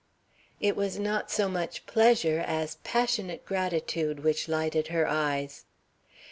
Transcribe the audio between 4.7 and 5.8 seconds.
her eyes.